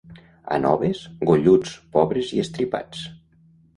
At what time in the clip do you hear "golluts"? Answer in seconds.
1.31-1.75